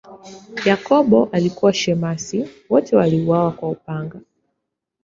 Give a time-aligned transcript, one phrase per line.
[0.65, 4.19] Yakobo alikuwa shemasi, wote waliuawa kwa upanga.